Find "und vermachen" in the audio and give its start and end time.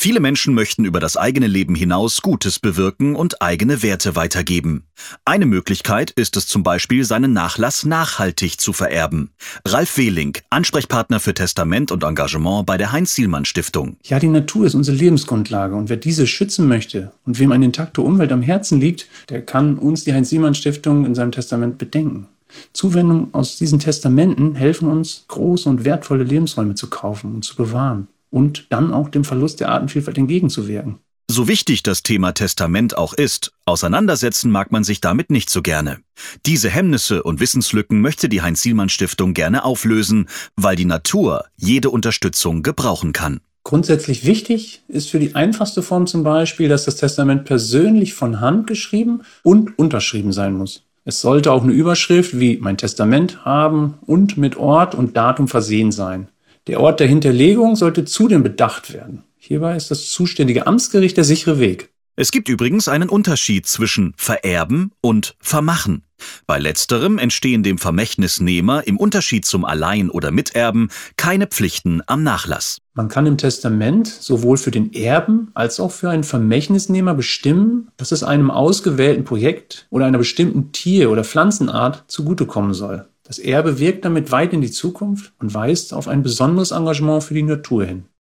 65.00-66.02